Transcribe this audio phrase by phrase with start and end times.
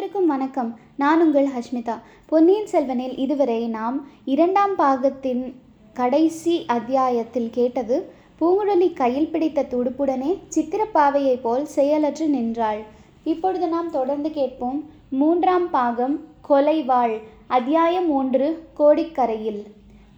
[0.00, 0.78] அனைவருக்கும் வணக்கம்.
[0.96, 2.00] நான் உங்கள் ஹஷ்மிதா.
[2.26, 5.54] பொன்னியின் செல்வனில் இதுவரை நாம் இரண்டாம் பாகத்தின்
[5.92, 8.10] கடைசி அத்தியாயத்தில் கேட்டது
[8.40, 12.80] பூங்குழலி கையில் பிடித்த துடுப்புடனே சித்திரப்பாவையைப் போல் செயலற்று நின்றாள்.
[13.24, 19.62] இப்பொழுது நாம் தொடர்ந்து கேட்போம் மூன்றாம் பாகம் கொலைவாள் அத்தியாயம் ஒன்று கோடிக்கரையில்.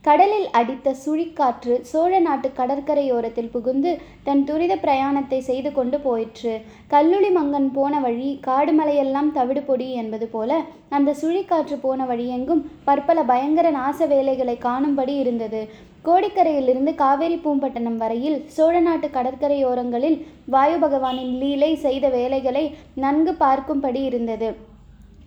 [0.04, 3.90] கடலில் அடித்த சுழிக்காற்று சோழ நாட்டு கடற்கரையோரத்தில் புகுந்து
[4.26, 6.54] தன் துரித பிரயாணத்தை செய்து கொண்டு போயிற்று.
[6.94, 10.58] கல்லுளி மங்கன் போன வழி காடுமலையெல்லாம் தவிடு பொடி என்பது போல
[10.98, 15.62] அந்த சுழிக்காற்று போன வழியெங்கும் பற்பல பயங்கர நாச வேலைகளை காணும்படி இருந்தது.
[16.08, 20.18] கோடிக்கரையிலிருந்து காவேரி பூம்பட்டினம் வரையில் சோழ நாட்டு கடற்கரையோரங்களில்
[20.54, 22.66] வாயு பகவானின் லீலை செய்த வேலைகளை
[23.04, 24.50] நன்கு பார்க்கும்படி இருந்தது.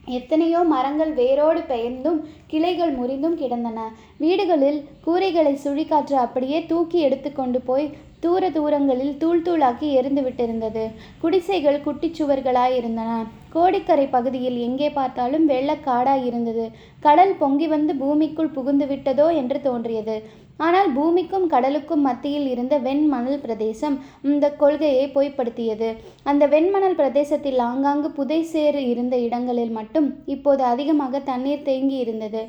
[0.05, 3.79] எத்தனையோ மரங்கள் வேரோடு பெயர்ந்தும் கிளைகள் முறிந்தும் கிடந்தன.
[4.17, 7.87] வீடுகளில் கூரைகளை சுழிக்காற்று அப்படியே தூக்கி எடுத்துக்கொண்டு போய்
[8.19, 10.83] தூர தூரங்களில் தூள் தூளாக்கி எரிந்து விட்டிருந்தது.
[11.21, 13.25] குடிசைகள் குட்டிச்சுவர்களாய் இருந்தன.
[13.53, 16.71] கோடிக்கரை பகுதியில் எங்கே பார்த்தாலும் வெள்ளக்காடாய் இருந்தது.
[16.99, 20.23] கடல் பொங்கி வந்து பூமிக்குள் புகுந்து விட்டதோ என்று தோன்றியது.
[20.59, 23.95] ஆனால் பூமிக்கும் கடலுக்கும் மத்தியில் இருந்த வெண்மணல் பிரதேசம்
[24.29, 25.89] இந்த கொள்கையை பொய்ப்படுத்தியது.
[26.31, 32.43] அந்த வெண்மணல் பிரதேசத்தில் ஆங்காங்கு புதைசேறு இருந்த இடங்களில் மட்டும் இப்போது அதிகமாக தண்ணீர் தேங்கி இருந்தது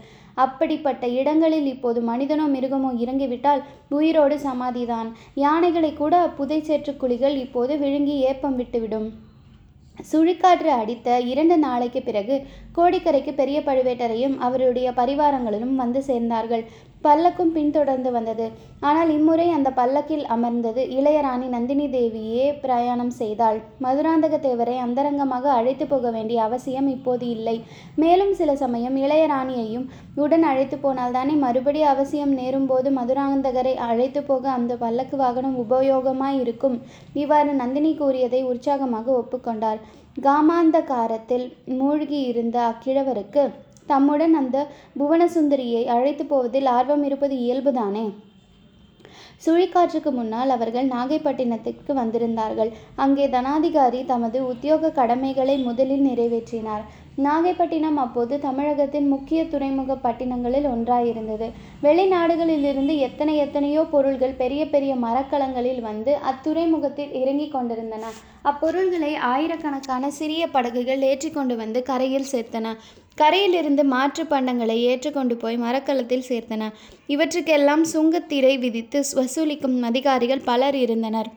[0.45, 3.63] அப்படிப்பட்ட இடங்களில் இப்போது மனிதனோ மிருகமோ இறங்கிவிட்டால்
[3.99, 5.09] உயிரோடு சமாதிதான்.
[5.45, 9.09] யானைகளை கூட புதை சேற்று குழிகள் இப்போது விழுங்கி ஏப்பம் விட்டுவிடும்.
[10.11, 12.35] சுழிக்காற்று அடித்த இரண்டு நாளைக்கு பிறகு
[12.77, 16.65] கோடிக்கரைக்கு பெரிய பழுவேட்டரையும் அவருடைய பரிவாரங்களும் வந்து சேர்ந்தார்கள்.
[17.05, 18.47] பல்லக்கும் பின்தொடர்ந்து வந்தது.
[18.81, 23.59] ஆனால் இம்முறை அந்த பல்லக்கில் அமர்ந்தது இளையராணி நந்தினி தேவியே பிரயாணம் செய்தாள்.
[23.85, 27.57] மதுராந்தக தேவரை அந்தரங்கமாக அழைத்து போக வேண்டிய அவசியம் இப்போது இல்லை.
[27.97, 35.17] மேலும் சில சமயம் இளையராணியையும் உடன் அழைத்து போனால்தானே மறுபடி அவசியம் நேரும்போது மதுராந்தகரை அழைத்து போக அந்த பல்லக்கு
[35.17, 36.79] வாகனம் உபயோகமாய் இருக்கும்.
[37.13, 39.81] இவ்வாறு நந்தினி கூறியதை உற்சாகமாக ஒப்புக்கொண்டார்.
[40.23, 41.47] காமாந்தகாரத்தில்
[41.79, 43.43] மூழ்கியிருந்த அக்கிழவருக்கு
[43.87, 44.67] தம்முடன் அந்த
[44.99, 48.07] புவனசுந்தரியை அழைத்து போவதில் ஆர்வம் இருப்பது இயல்புதானே?
[49.45, 52.71] சுழிக்காற்றுக்கு முன்னால் அவர்கள் நாகைப்பட்டினத்திற்கு வந்திருந்தார்கள்.
[52.95, 56.85] அங்கே தனாதிகாரி தமது உத்தியோக கடமைகளை முதலில் நிறைவேற்றினார்.
[57.25, 61.47] நாகைப்பட்டினம் அப்போது தமிழகத்தின் முக்கிய துறைமுக பட்டினங்களில் ஒன்றாயிருந்தது.
[61.83, 68.05] வெளிநாடுகளிலிருந்து எத்தனை எத்தனையோ பொருள்கள் பெரிய பெரிய மரக்கலங்களில் வந்து அத்துறைமுகத்தில் இறங்கி கொண்டிருந்தன.
[68.43, 72.75] அப்பொருள்களை ஆயிரக்கணக்கான சிறிய படகுகள் ஏற்றி கொண்டு வந்து கரையில் சேர்த்தன.
[73.19, 76.71] கரையிலிருந்து மாற்று பண்டங்களை ஏற்றுக்கொண்டு போய் மரக்கலத்தில் சேர்த்தன
[77.07, 81.31] இவற்றுக்கெல்லாம் சுங்கத்திரை விதித்து வசூலிக்கும் அதிகாரிகள் பலர் இருந்தனர்.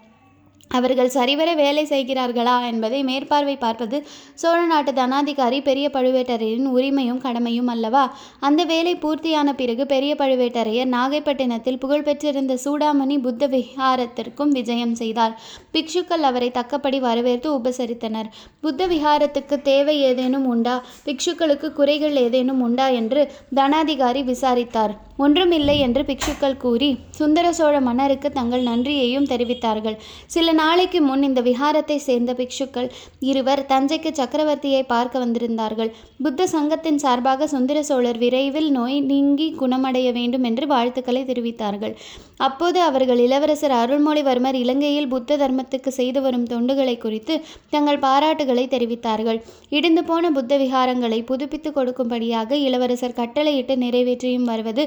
[0.69, 8.13] அவர்கள் சரிவர வேலை செய்கிறார்களா என்பதை மேற்பார்வை பார்ப்பது சோழ நாட்டு தனாதிகாரி பெரிய பழுவேட்டரையரின் உரிமையும் கடமையும் அல்லவா?
[8.39, 15.41] அந்த வேலை பூர்த்தியான பிறகு பெரிய பழுவேட்டரையர் நாகைப்பட்டினத்தில் புகழ்பெற்றிருந்த சூடாமணி புத்த விஹாரத்திற்கும் விஜயம் செய்தார்.
[15.73, 18.25] பிக்ஷுக்கள் அவரை தக்கபடி வரவேற்று உபசரித்தனர்.
[18.61, 20.83] புத்த விஹாரத்துக்கு தேவை ஏதேனும் உண்டா?
[21.05, 22.87] பிக்ஷுக்களுக்கு குறைகள் ஏதேனும் உண்டா?
[22.87, 25.07] என்று தனாதிகாரி விசாரித்தார்.
[25.23, 29.97] ஒன்றுமில்லை என்று பிக்ஷுக்கள் கூறி சுந்தர சோழ மன்னருக்கு தங்கள் நன்றியையும் தெரிவித்தார்கள்.
[30.35, 32.89] சில நாளைக்கு முன் இந்த விஹாரத்தை சேர்ந்த பிக்ஷுக்கள்
[33.29, 35.91] இருவர் தஞ்சைக்கு சக்கரவர்த்தியை பார்க்க வந்திருந்தார்கள்.
[36.25, 41.95] புத்த சங்கத்தின் சார்பாக சுந்தர சோழர் விரைவில் நோய் நீங்கி குணமடைய வேண்டும் என்று வாழ்த்துக்களை தெரிவித்தார்கள்.
[42.39, 47.33] அப்போது அவர்கள் இளவரசர் அருள்மொழிவர்மர் இலங்கையில் புத்த தர்மத்துக்கு செய்து வரும் தொண்டுகளை குறித்து
[47.69, 49.39] தங்கள் பாராட்டுகளை தெரிவித்தார்கள்.
[49.69, 54.85] இடிந்து போன புத்த விஹாரங்களை புதுப்பித்து கொடுக்கும்படியாக இளவரசர் கட்டளையிட்டு நிறைவேற்றியும் வருவது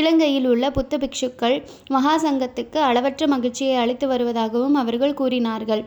[0.00, 1.58] இலங்கையில் உள்ள புத்த பிக்ஷுக்கள்
[1.96, 5.84] மகாசங்கத்துக்கு அளவற்ற மகிழ்ச்சியை அளித்து வருவதாகவும் அவர்கள் கூறினார்கள்.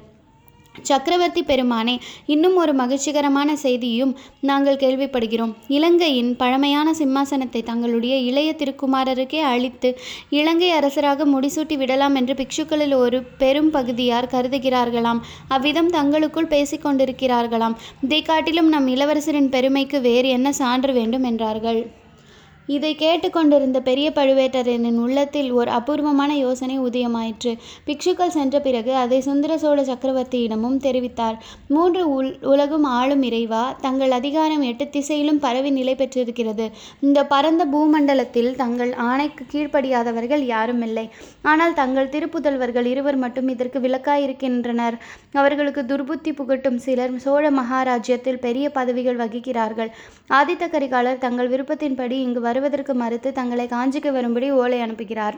[0.82, 5.54] சக்கரவர்த்தி பெருமானே இன்னும் ஒரு மகிழ்ச்சிகரமான செய்தியும் நாங்கள் கேள்விப்படுகிறோம்.
[5.68, 9.98] இலங்கையின் பழமையான சிம்மாசனத்தை தங்களுடைய இளைய திருக்குமாரருக்கே அளித்து
[10.30, 15.22] இலங்கை அரசராக முடிசூட்டி விடலாம் என்று பிக்ஷுக்களில் ஒரு பெரும் பகுதியார் கருதுகிறார்களாம்.
[15.48, 21.82] அவ்விதம் தங்களுக்குள் பேசிக்கொண்டிருக்கிறார்களாம் இதை காட்டிலும் நம் இளவரசரின் பெருமைக்கு வேறு என்ன சான்று வேண்டும் என்றார்கள்?
[22.76, 27.52] இதை கேட்டுக்கொண்டிருந்த பெரிய பழுவேட்டரையரின் உள்ளத்தில் ஓர் அபூர்வமான யோசனை உதயமாயிற்று.
[27.88, 31.38] பிக்ஷுக்கள் சென்ற பிறகு அதை சுந்தர சோழ சக்கரவர்த்தியிடமும் தெரிவித்தார்.
[31.68, 36.72] மூன்று உல் உலகும் ஆளும் இறைவா தங்கள் அதிகாரம் எட்டு திசையிலும் பரவி நிலை பெற்றிருக்கிறது.
[37.00, 41.06] இந்த பரந்த பூமண்டலத்தில் தங்கள் ஆணைக்கு கீழ்ப்படியாதவர்கள் யாரும் இல்லை.
[41.42, 44.98] ஆனால் தங்கள் திருப்புதல்வர்கள் இருவர் மட்டும் இதற்கு விளக்காயிருக்கின்றனர்.
[45.34, 49.92] அவர்களுக்கு துர்புத்தி புகட்டும் சிலர் சோழ மகாராஜ்யத்தில் பெரிய பதவிகள் வகிக்கிறார்கள்.
[50.30, 55.38] ஆதித்த கரிகாலர் தங்கள் விருப்பத்தின்படி இங்கு வருவதற்கு மறுத்து தங்களை காஞ்சிக்கு வரும்படி ஓலை அனுப்புகிறார்.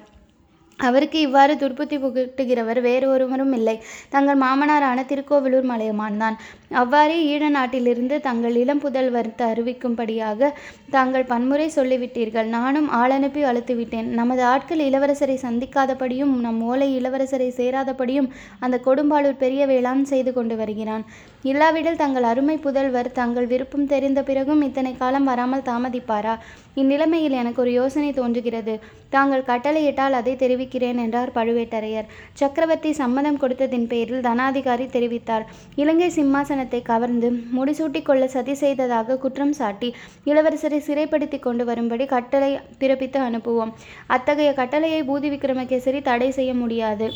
[0.80, 3.74] அவருக்கு இவ்வாறு துர்புத்தி புகட்டுகிறவர் வேறு ஒருவரும் இல்லை.
[4.14, 6.36] தங்கள் மாமனாரான திருக்கோவிலூர் மலையமான் தான்
[6.82, 10.52] அவ்வாறே ஈழ நாட்டிலிருந்து தங்கள் இளம் புதல்வர் அறிவிக்கும்படியாக
[10.96, 12.48] தாங்கள் பன்முறை சொல்லிவிட்டீர்கள்.
[12.58, 14.08] நானும் ஆளனுப்பி அழுத்துவிட்டேன்.
[14.20, 18.30] நமது ஆட்கள் இளவரசரை சந்திக்காதபடியும் நம் ஓலை இளவரசரை சேராதபடியும்
[18.66, 21.06] அந்த கொடும்பாளூர் பெரிய வேளாண் செய்து கொண்டு வருகிறான்.
[21.44, 26.34] இல்லாவிடில் தங்கள் அருமை புதல்வர் தங்கள் விருப்பம் தெரிந்த பிறகும் இத்தனை காலம் வராமல் தாமதிப்பாரா?
[26.76, 28.80] இந்நிலைமையில் எனக்கு ஒரு யோசனை தோன்றுகிறது.
[29.10, 32.10] தாங்கள் கட்டளையிட்டால் அதை தெரிவிக்கிறேன் என்றார் பழுவேட்டரையர்.
[32.34, 35.46] சக்கரவர்த்தி சம்மதம் கொடுத்ததின் பேரில் தனாதிகாரி தெரிவித்தார்.
[35.76, 39.96] இலங்கை சிம்மாசனத்தை கவர்ந்து முடிசூட்டிக் கொள்ள சதி செய்ததாக குற்றம் சாட்டி
[40.26, 43.74] இளவரசரை சிறைப்படுத்தி கொண்டு வரும்படி கட்டளை பிறப்பித்து அனுப்புவோம்.
[44.08, 47.10] அத்தகைய கட்டளையை பூதி விக்ரமகேசரி தடை செய்ய முடியாது.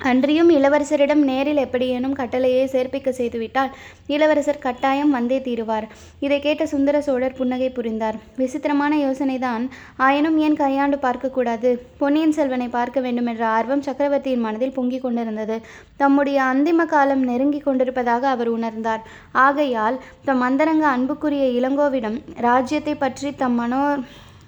[0.00, 3.70] அன்றியும் இளவரசரிடம் நேரில் எப்படியேனும் கட்டளையை சேர்ப்பிக்க செய்துவிட்டால்
[4.06, 5.86] இளவரசர் கட்டாயம் வந்தே தீருவார்.
[6.20, 8.16] இதை கேட்ட சுந்தர சோழர் புன்னகை புரிந்தார்.
[8.36, 9.64] விசித்திரமான யோசனைதான்.
[9.96, 11.72] ஆயினும் ஏன் கையாண்டு பார்க்கக்கூடாது?
[11.98, 15.60] பொன்னியின் செல்வனை பார்க்க வேண்டும் என்ற ஆர்வம் சக்கரவர்த்தியின் மனதில் பொங்கிக் கொண்டிருந்தது.
[15.96, 19.04] தம்முடைய அந்திம காலம் நெருங்கிக் கொண்டிருப்பதாக அவர் உணர்ந்தார்.
[19.32, 23.82] ஆகையால் தம் அந்தரங்க அன்புக்குரிய இளங்கோவிடம் ராஜ்யத்தை பற்றி தம் மனோ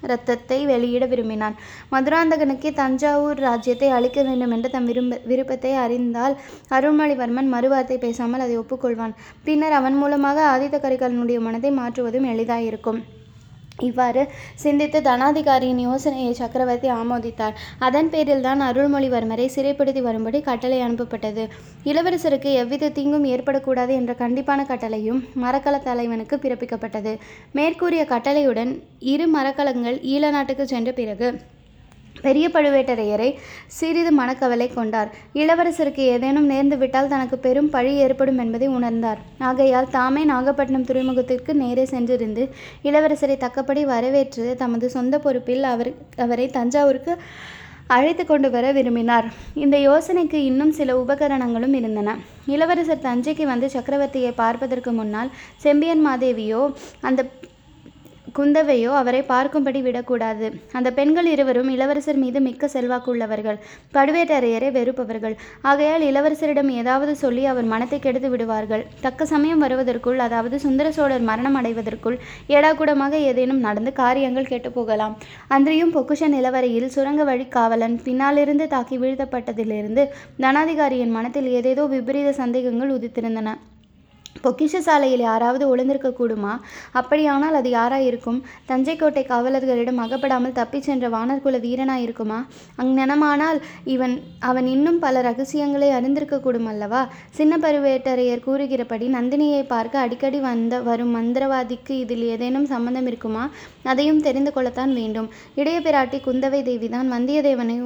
[0.00, 1.54] ரத்தத்தை வெளியிட விரும்பினான்.
[1.92, 6.36] மதுராந்தகனுக்கு தஞ்சாவூர் ராஜ்யத்தை அளிக்க வேண்டும் என்று தம் விரும்ப விருப்பத்தை அறிந்தால்
[6.70, 9.16] அருள்மொழிவர்மன் மறுவார்த்தை பேசாமல் அதை ஒப்புக்கொள்வான்.
[9.44, 13.00] பின்னர் அவன் மூலமாக ஆதித்த கரிகாலனுடைய மனதை மாற்றுவதும் எளிதாயிருக்கும்.
[13.88, 14.22] இவ்வாறு
[14.64, 17.54] சிந்தித்து தனாதிகாரியின் யோசனையை சக்கரவர்த்தி ஆமோதித்தார்.
[17.78, 21.44] அதன் பேரில் தான் அருள்மொழிவர்மரை சிறைப்படுத்தி வரும்படி கட்டளை அனுப்பப்பட்டது.
[21.90, 27.14] இளவரசருக்கு எவ்வித தீங்கும் ஏற்படக்கூடாது என்ற கண்டிப்பான கட்டளையும் மரக்கல தலைவனுக்கு பிறப்பிக்கப்பட்டது.
[27.52, 28.74] மேற்கூறிய கட்டளையுடன்
[29.14, 31.28] இரு மரக்கலங்கள் ஈழ நாட்டுக்கு சென்ற பிறகு
[32.22, 33.28] பெரிய பழுவேட்டரையரை
[33.78, 35.10] சிறிது மனக்கவலை கொண்டார்.
[35.34, 39.20] இளவரசருக்கு ஏதேனும் நேர்ந்துவிட்டால் தனக்கு பெரும் பழி ஏற்படும் என்பதை உணர்ந்தார்.
[39.38, 42.44] ஆகையால் தாமே நாகப்பட்டினம் துறைமுகத்திற்கு நேரே சென்றிருந்து
[42.88, 47.14] இளவரசரை தக்கபடி வரவேற்று தமது சொந்த பொறுப்பில் அவர் அவரை தஞ்சாவூருக்கு
[47.94, 49.26] அழைத்து கொண்டு வர விரும்பினார்.
[49.54, 52.16] இந்த யோசனைக்கு இன்னும் சில உபகரணங்களும் இருந்தன.
[52.54, 55.32] இளவரசர் தஞ்சைக்கு வந்து சக்கரவர்த்தியை பார்ப்பதற்கு முன்னால்
[55.64, 56.60] செம்பியன் மாதேவியோ
[57.00, 57.20] அந்த
[58.36, 60.46] குந்தவையோ அவரை பார்க்கும்படி விடக்கூடாது.
[60.78, 63.58] அந்த பெண்கள் இருவரும் இளவரசர் மீது மிக்க செல்வாக்கு உள்ளவர்கள்
[63.96, 65.34] பழுவேட்டரையரை வெறுப்பவர்கள்.
[65.70, 68.84] ஆகையால் இளவரசரிடம் ஏதாவது சொல்லி அவர் மனத்தை கெடுத்து விடுவார்கள்.
[69.06, 72.18] தக்க சமயம் வருவதற்குள் அதாவது சுந்தர சோழர் மரணம் அடைவதற்குள்
[72.56, 75.16] ஏடாகூடமாக ஏதேனும் நடந்து காரியங்கள் கெட்டு போகலாம்.
[75.56, 80.04] அன்றியும் பொக்குஷ நிலவரையில் சுரங்க வழி காவலன் பின்னாலிருந்து தாக்கி வீழ்த்தப்பட்டதிலிருந்து
[80.44, 83.50] தனாதிகாரியின் மனத்தில் ஏதேதோ விபரீத சந்தேகங்கள் உதித்திருந்தன.
[84.42, 86.52] பொக்கிஷ சாலையில் யாராவது ஒளிந்திருக்க கூடுமா
[86.92, 88.40] அப்படியானால் அது யாராயிருக்கும்?
[88.66, 92.38] தஞ்சை கோட்டை காவலர்களிடம் அகப்படாமல் தப்பிச் சென்ற வானர்குல வீரனாயிருக்குமா?
[92.78, 100.80] அங்ஙனமானால் இவன் அவன் இன்னும் பல ரகசியங்களை அறிந்திருக்கக்கூடும் அல்லவா சின்ன பருவேட்டரையர் கூறுகிறபடி நந்தினியை பார்க்க அடிக்கடி வந்த
[100.80, 103.50] வரும் மந்திரவாதிக்கு இதில் ஏதேனும் சம்பந்தம் இருக்குமா?
[103.82, 105.28] அதையும் தெரிந்து கொள்ளத்தான் வேண்டும்.
[105.54, 107.76] இளைய பிராட்டி குந்தவை தேவிதான் வந்தியத்தேவனை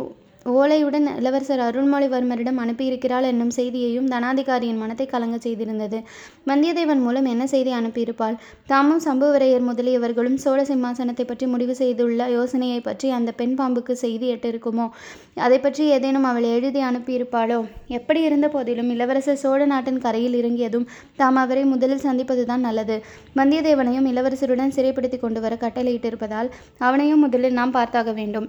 [0.46, 5.98] ஓலையுடன் இளவரசர் அருள்மொழிவர்மரிடம் அனுப்பியிருக்கிறாள் என்னும் செய்தியையும் தனாதிகாரியின் மனத்தை கலங்கச் செய்திருந்தது.
[6.46, 8.36] வந்தியத்தேவன் மூலம் என்ன செய்தி அனுப்பியிருப்பாள்?
[8.66, 14.86] தாமும் சம்புவரையர் முதலியவர்களும் சோழ சிம்மாசனத்தை பற்றி முடிவு செய்துள்ள யோசனையை பற்றி அந்த பெண் பாம்புக்கு செய்தி எட்டிருக்குமோ?
[15.34, 17.58] அதை பற்றி ஏதேனும் அவள் எழுதி அனுப்பியிருப்பாளோ?
[17.88, 20.86] எப்படி இருந்த போதிலும் இளவரசர் சோழ நாட்டின் கரையில் இறங்கியதும்
[21.16, 22.98] தாம் அவரை முதலில் சந்திப்பதுதான் நல்லது.
[23.36, 28.48] வந்தியத்தேவனையும் இளவரசருடன் சிறைப்படுத்தி கொண்டு வர கட்டளையிட்டிருப்பதால் அவனையும் முதலில் நாம் பார்த்தாக வேண்டும்.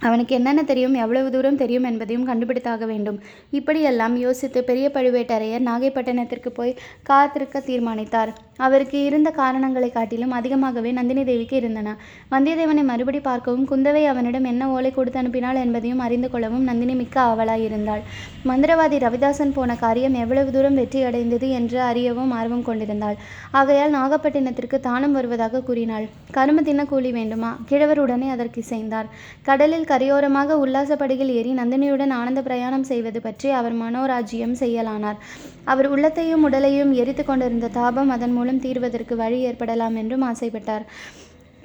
[0.00, 3.20] அவனுக்கு என்னென்ன தெரியும் எவ்வளவு தூரம் தெரியும் என்பதையும் கண்டுபிடித்தாக வேண்டும்.
[3.50, 8.45] இப்படியெல்லாம் யோசித்து பெரிய பழுவேட்டரையர் நாகைப்பட்டினத்திற்கு போய் காத்திருக்க தீர்மானித்தார்.
[8.56, 11.96] அவருக்கு இருந்த காரணங்களை காட்டிலும் அதிகமாகவே நந்தினி தேவிக்கு இருந்தன.
[12.30, 17.64] வந்தியத்தேவனை மறுபடி பார்க்கவும் குந்தவை அவனிடம் என்ன ஓலை கொடுத்து அனுப்பினாள் என்பதையும் அறிந்து கொள்ளவும் நந்தினி மிக்க ஆவலாய்
[17.64, 18.02] இருந்தாள்.
[18.44, 23.16] மந்திரவாதி ரவிதாசன் போன காரியம் எவ்வளவு தூரம் வெற்றியடைந்தது என்று அறியவும் ஆர்வம் கொண்டிருந்தாள்.
[23.50, 26.08] ஆகையால் நாகப்பட்டினத்திற்கு தானம் வருவதாக கூறினாள்.
[26.30, 27.58] கரும்பு தின்ன கூலி வேண்டுமா?
[27.66, 29.10] கிழவர் உடனே அதற்கு இசைந்தார்.
[29.42, 35.20] கடலில் கரையோரமாக உல்லாச ஏறி நந்தினியுடன் ஆனந்த பிரயாணம் செய்வது பற்றி அவர் மனோராஜ்யம் செய்யலானார்.
[35.64, 40.84] அவர் உள்ளத்தையும் உடலையும் எரித்து கொண்டிருந்த தாபம் அதன் மூலம் தீர்வதற்கு வழி ஏற்படலாம் என்றும் ஆசைப்பட்டார்.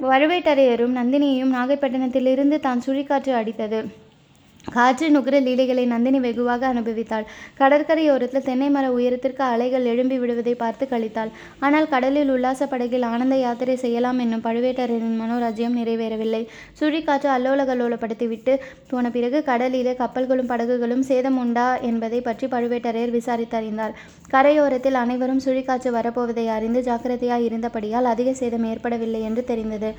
[0.01, 3.85] வழுவேட்டரையரும் நந்தினியையும் நாகைப்பட்டினத்திலிருந்து தான் சுழிக்காற்று அடித்தது.
[4.65, 7.25] காற்று நுகர லீலைகளை நந்தினி வெகுவாக அனுபவித்தாள்.
[7.59, 11.31] கடற்கரையோரத்தில் தென்னை மர உயரத்திற்கு அலைகள் எழும்பி விடுவதை பார்த்து கழித்தாள்
[11.65, 16.41] ஆனால் கடலில் உல்லாச படகில் ஆனந்த யாத்திரை செய்யலாம் என்னும் பழுவேட்டரையரின் மனோராஜ்யம் நிறைவேறவில்லை.
[16.79, 18.55] சுழிக்காற்று அல்லோல கல்லோலப்படுத்திவிட்டு
[18.91, 23.95] போன பிறகு கடலிலே கப்பல்களும் படகுகளும் சேதம் உண்டா என்பதை பற்றி பழுவேட்டரையர் விசாரித்தறிந்தார்.
[24.35, 29.91] கரையோரத்தில் அனைவரும் சுழிக்காற்று வரப்போவதை அறிந்து ஜாக்கிரதையாய் இருந்தபடியால் அதிக சேதம் ஏற்படவில்லை என்று தெரிந்தது.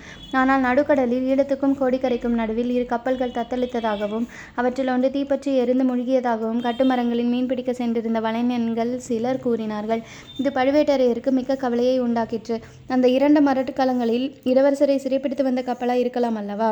[0.42, 7.71] ஆனால் நடுக்கடலில் ஈழத்துக்கும் கோடிக்கரைக்கும் நடுவில் இரு கப்பல்கள் தத்தளித்ததாகவும் அவற்றில் ஒன்று தீப்பற்றி எரிந்து மூழ்கியதாகவும் கட்டுமரங்களில் மீன்பிடிக்க
[7.71, 10.03] சென்றிருந்த வலைஞன்கள் சிலர் கூறினார்கள்
[10.39, 12.59] இது பழுவேட்டரையருக்கு மிக்க கவலையை உண்டாக்கிற்று.
[12.89, 16.71] அந்த இரண்டு மரட்டுக்களங்களில் இளவரசரை சிறைப்பிடித்து வந்த கப்பலாக இருக்கலாம் அல்லவா?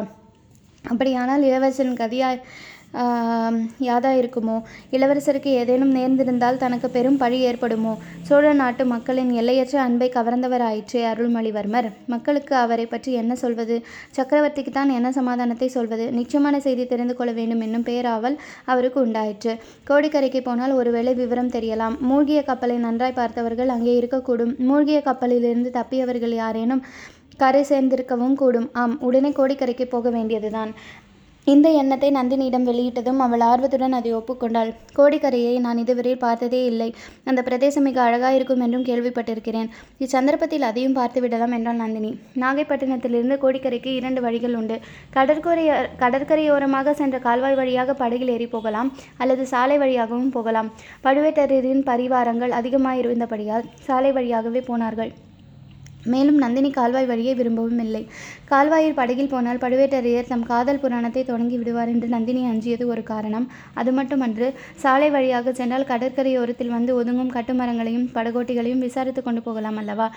[0.84, 2.38] அப்படியானால் இளவரசன் கதியாய்
[3.80, 4.62] யாதா இருக்குமோ?
[4.90, 7.92] இளவரசருக்கு ஏதேனும் நேர்ந்திருந்தால் தனக்கு பெரும் பழி ஏற்படுமோ?
[8.22, 11.88] சோழ நாட்டு மக்களின் எல்லையற்ற அன்பை கவர்ந்தவராயிற்றே அருள்மொழிவர்மர்.
[12.06, 13.76] மக்களுக்கு அவரை பற்றி என்ன சொல்வது?
[14.16, 16.12] சக்கரவர்த்திக்கு தான் என்ன சமாதானத்தை சொல்வது?
[16.12, 19.54] நிச்சயமான செய்தி தெரிந்து கொள்ள வேண்டும் என்னும் பேராவல் அவருக்கு உண்டாயிற்று.
[19.90, 21.98] கோடிக்கரைக்கு போனால் ஒருவேளை விவரம் தெரியலாம்.
[22.00, 24.56] மூழ்கிய கப்பலை நன்றாய் பார்த்தவர்கள் அங்கே இருக்கக்கூடும்.
[24.58, 26.84] மூழ்கிய கப்பலிலிருந்து தப்பியவர்கள் யாரேனும்
[27.36, 28.70] கரை சேர்ந்திருக்கவும் கூடும்.
[28.72, 30.72] ஆம் உடனே கோடிக்கரைக்கு போக வேண்டியதுதான்.
[31.46, 34.70] இந்த எண்ணத்தை நந்தினியிடம் வெளியிட்டதும் அவள் ஆர்வத்துடன் அதை ஒப்புக்கொண்டாள்.
[34.96, 36.88] கோடிக்கரையை நான் இதுவரை பார்த்ததே இல்லை.
[37.24, 39.68] அந்த பிரதேசம் மிக அழகாயிருக்கும் என்றும் கேள்விப்பட்டிருக்கிறேன்.
[40.04, 42.10] இச்சந்தர்ப்பத்தில் அதையும் பார்த்து விடலாம் என்றாள் நந்தினி.
[42.42, 44.78] நாகைப்பட்டினத்திலிருந்து கோடிக்கரைக்கு இரண்டு வழிகள் உண்டு.
[45.16, 45.64] கடற்கரை
[46.02, 48.92] கடற்கரையோரமாக சென்ற கால்வாய் வழியாக படகில் ஏறி போகலாம்
[49.24, 50.70] அல்லது சாலை வழியாகவும் போகலாம்.
[51.06, 55.12] பழுவேட்டரின் பரிவாரங்கள் அதிகமாக இருந்தபடியால் சாலை வழியாகவே போனார்கள்.
[56.12, 58.02] மேலும் நந்தினி கால்வாய் வழியை விரும்பவும் இல்லை.
[58.50, 63.46] கால்வாயில் படகில் போனால் பழுவேட்டரையர் தம் காதல் புராணத்தை தொடங்கி விடுவார் என்று நந்தினி அஞ்சியது ஒரு காரணம்.
[63.74, 64.46] அது மட்டுமன்று
[64.84, 70.08] சாலை வழியாக சென்றால் கடற்கரையோரத்தில் வந்து ஒதுங்கும் கட்டுமரங்களையும் படகோட்டிகளையும் விசாரித்து கொண்டு போகலாம் அல்லவா?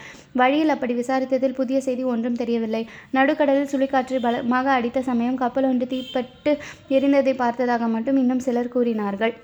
[0.41, 2.83] வழியில் அப்படி விசாரித்ததில் புதிய செய்தி ஒன்றும் தெரியவில்லை.
[3.17, 6.53] நடுக்கடலில் சுழிக்காற்று பலமாக அடித்த சமயம் கப்பல் ஒன்று தீப்பட்டு
[6.97, 9.35] எரிந்ததை பார்த்ததாக மட்டும் இன்னும் சிலர் கூறினார்கள்.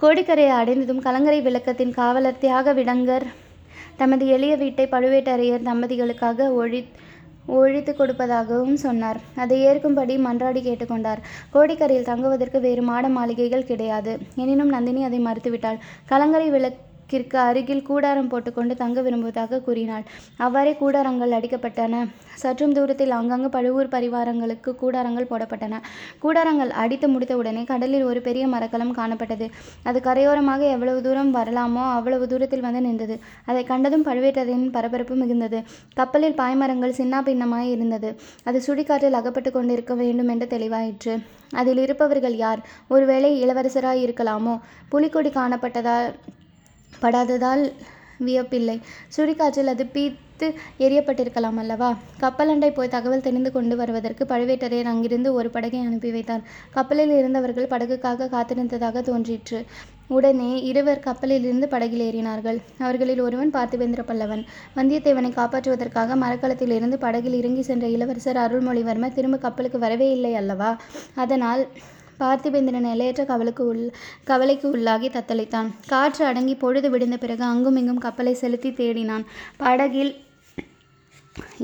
[0.00, 3.26] கோடிக்கரையை அடைந்ததும் கலங்கரை விளக்கத்தின் காவலர் தியாக விடங்கர்
[3.96, 6.80] தமது எளிய வீட்டை பழுவேட்டரையர் தம்பதிகளுக்காக ஒழி
[7.48, 9.18] ஒழித்து கொடுப்பதாகவும் சொன்னார்.
[9.34, 11.20] அதை ஏற்கும்படி மன்றாடி கேட்டுக்கொண்டார்.
[11.54, 14.18] கோடிக்கரையில் தங்குவதற்கு வேறு மாட மாளிகைகள் கிடையாது.
[14.34, 15.78] எனினும் நந்தினி அதை மறுத்துவிட்டாள்.
[16.06, 16.50] கலங்கரை
[17.10, 20.04] கிற்கு அருகில் கூடாரம் போட்டுக்கொண்டு தங்க விரும்புவதாக கூறினாள்.
[20.36, 22.00] அவ்வாறே கூடாரங்கள் அடிக்கப்பட்டன.
[22.34, 25.80] சற்றும் தூரத்தில் அங்கங்கு பழுவூர் பரிவாரங்களுக்கு கூடாரங்கள் போடப்பட்டன.
[26.22, 29.48] கூடாரங்கள் அடித்து முடித்தவுடனே கடலில் ஒரு பெரிய மரக்கலம் காணப்பட்டது.
[29.82, 33.18] அது கரையோரமாக எவ்வளவு தூரம் வரலாமோ அவ்வளவு தூரத்தில் வந்து நின்றது.
[33.44, 35.60] அதை கண்டதும் பழுவேட்டரையின் பரபரப்பு மிகுந்தது.
[35.94, 38.10] கப்பலில் பாய்மரங்கள் சின்னா பின்னமாய் இருந்தது.
[38.44, 41.14] அது சுடிக்காற்றில் அகப்பட்டு கொண்டிருக்க வேண்டும் என்று தெளிவாயிற்று.
[41.52, 42.60] அதில் இருப்பவர்கள் யார்?
[42.88, 44.56] ஒருவேளை இளவரசராய் இருக்கலாமோ
[44.88, 46.08] புலிக்கொடி காணப்பட்டதால்
[47.02, 47.64] படாததால்
[48.26, 48.76] வியப்பில்லை.
[49.16, 50.46] சுழிக்காற்றில் அது பீத்து
[50.84, 51.88] எரியப்பட்டிருக்கலாம் அல்லவா
[52.22, 56.42] கப்பலண்டை போய் தகவல் தெரிந்து கொண்டு வருவதற்கு பழுவேட்டரையர் அங்கிருந்து ஒரு படகை அனுப்பி வைத்தார்.
[56.76, 59.60] கப்பலில் இருந்தவர்கள் படகுக்காக காத்திருந்ததாக தோன்றிற்று.
[60.08, 62.58] உடனே இருவர் கப்பலிலிருந்து படகில் ஏறினார்கள்.
[62.78, 64.42] அவர்களில் ஒருவன் பார்த்திவேந்திர பல்லவன்.
[64.76, 70.70] வந்தியத்தேவனை காப்பாற்றுவதற்காக மரக்கலத்திலிருந்து படகில் இறங்கி சென்ற இளவரசர் அருள்மொழிவர்மர் திரும்ப கப்பலுக்கு வரவே இல்லை அல்லவா?
[71.14, 71.64] அதனால்
[72.20, 73.92] பார்த்திபேந்திரன் எல்லையற்ற கவலுக்கு உள்
[74.24, 75.70] கவலைக்கு உள்ளாகி தத்தளித்தான்.
[75.86, 79.24] காற்று அடங்கி பொழுது விடிந்த பிறகு அங்குமிங்கும் கப்பலை செலுத்தி தேடினான்.
[79.56, 80.24] படகில்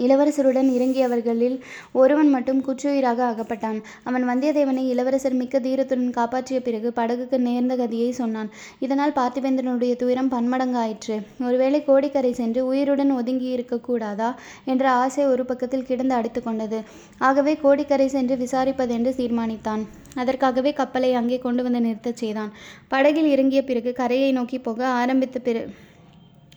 [0.04, 1.56] இளவரசருடன் இறங்கியவர்களில்
[1.92, 8.50] ஒருவன் மட்டும் குற்றுயிராக அகப்பட்டான் அவன் வந்தியத்தேவனை இளவரசர் மிக்க தீரத்துடன் காப்பாற்றிய பிறகு படகுக்கு நேர்ந்த கதியை சொன்னான்.
[8.78, 11.16] இதனால் பார்த்திபேந்திரனுடைய துயரம் பன்மடங்காயிற்று.
[11.40, 14.30] ஒருவேளை கோடிக்கரை சென்று உயிருடன் ஒதுங்கி இருக்கக்கூடாதா
[14.64, 16.80] என்ற ஆசை ஒரு பக்கத்தில் கிடந்து அடித்து கொண்டது.
[17.18, 19.84] ஆகவே கோடிக்கரை சென்று விசாரிப்பதென்று தீர்மானித்தான்.
[20.14, 22.52] அதற்காகவே கப்பலை அங்கே கொண்டு வந்து நிறுத்தச் செய்தான்.
[22.88, 25.58] படகில் இறங்கிய பிறகு கரையை நோக்கி போக ஆரம்பித்த பிற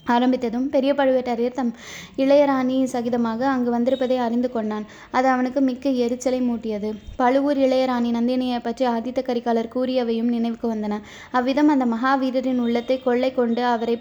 [0.08, 1.74] ஆரம்பித்ததும் பெரிய பழுவேட்டரையர் தம்
[2.18, 4.86] இளையராணி சகிதமாக அங்கு வந்திருப்பதை அறிந்து கொண்டான்.
[5.12, 6.92] அது அவனுக்கு மிக்க எரிச்சலை மூட்டியது.
[7.16, 11.00] பழுவூர் இளையராணி நந்தினியை பற்றி ஆதித்த கரிகாலர் கூறியவையும் நினைவுக்கு வந்தன.
[11.32, 13.98] அவ்விதம் அந்த மகாவீரரின் உள்ளத்தை கொள்ளை கொண்டு அவரை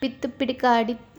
[0.00, 0.68] பித்து பிடிக்க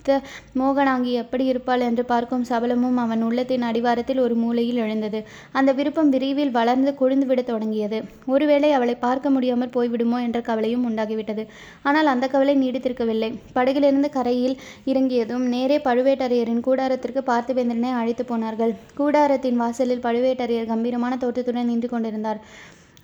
[0.10, 1.80] அடித்த மோகனாங்கி எப்படி இருப்பாள்?
[1.80, 5.20] என்று பார்க்கும் சபலமும் அவன் உள்ளத்தின் அடிவாரத்தில் ஒரு மூலையில் எழுந்தது.
[5.52, 8.00] அந்த விருப்பம் விரைவில் வளர்ந்து கொழுந்துவிடத் தொடங்கியது.
[8.26, 11.46] ஒருவேளை அவளை பார்க்க முடியாமல் போய்விடுமோ என்ற கவலையும் உண்டாகிவிட்டது.
[11.82, 13.32] ஆனால் அந்த கவலை நீடித்திருக்கவில்லை.
[13.54, 18.76] படகிலிருந்து கரையில் இறங்கியதும் நேரே பழுவேட்டரையரின் கூடாரத்திற்கு பார்த்திபேந்திரனை அழைத்து போனார்கள்.
[18.98, 22.42] கூடாரத்தின் வாசலில் பழுவேட்டரையர் கம்பீரமான தோற்றத்துடன் நின்று கொண்டிருந்தார்.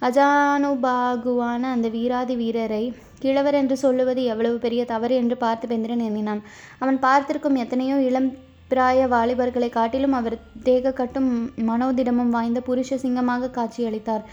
[0.05, 2.83] அஜானுபாகுவான அந்த வீராதி வீரரை
[3.19, 6.41] கிழவர் என்று சொல்லுவது எவ்வளவு பெரிய தவறு என்று பார்த்திபேந்திரன் எண்ணினான்.
[6.81, 8.27] அவன் பார்த்திருக்கும் எத்தனையோ இளம்
[8.71, 10.35] பிராய வாலிபர்களை காட்டிலும் அவர்
[10.67, 11.29] தேகக்கட்டும்
[11.69, 14.23] மனோதிடமும் வாய்ந்த புருஷ சிங்கமாக காட்சியளித்தார்.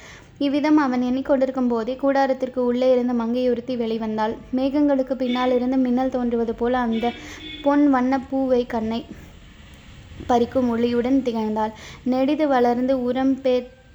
[0.47, 4.35] இவ்விதம் அவன் எண்ணிக்கொண்டிருக்கும் போதே கூடாரத்திற்கு உள்ளே இருந்து மங்கையொருத்தி வெளிவந்தாள்.
[4.59, 7.07] மேகங்களுக்கு பின்னால் இருந்து மின்னல் தோன்றுவது போல அந்த
[7.67, 9.01] பொன் வண்ண பூவை கண்ணை
[10.31, 11.73] பறிக்கும் ஒளியுடன் திகழ்ந்தாள்.
[12.13, 13.35] நெடிது வளர்ந்து உரம்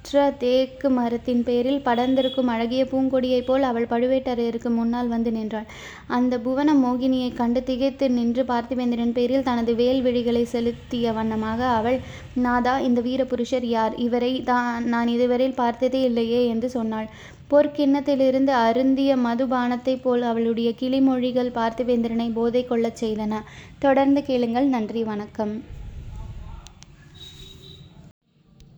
[0.04, 5.66] பெற்ற தேக்கு மரத்தின் பேரில் படர்ந்திருக்கும் அழகிய பூங்கொடியைப் போல் அவள் பழுவேட்டரையருக்கு முன்னால் வந்து நின்றாள்.
[6.08, 11.98] அந்த புவன மோகினியைக் கண்டு திகைத்து நின்று பார்த்திபேந்திரன் பேரில் தனது வேல் விழிகளை செலுத்திய வண்ணமாக அவள்
[12.38, 13.96] நாதா இந்த வீரபுருஷர் யார்?
[13.98, 17.08] இவரை தான் நான் இதுவரையில் பார்த்ததே இல்லையே என்று சொன்னாள்.
[17.50, 23.32] பொற்கிண்ணத்திலிருந்து அருந்திய மதுபானத்தைப் போல் அவளுடைய கிளிமொழிகள் பார்த்திபேந்திரனை போதை கொள்ளச் செய்தன.
[23.78, 24.66] தொடர்ந்து கேளுங்கள்.
[24.66, 25.04] நன்றி.
[25.04, 25.54] வணக்கம்.